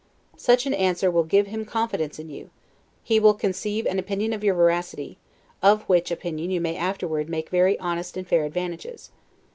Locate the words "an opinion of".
3.85-4.43